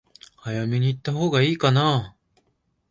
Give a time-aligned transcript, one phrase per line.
[0.41, 2.15] 早めに行ったほうが良いかな？